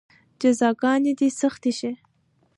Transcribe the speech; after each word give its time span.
جزاګانې 0.41 1.13
دې 1.19 1.27
سختې 1.41 1.71
شي. 1.79 1.91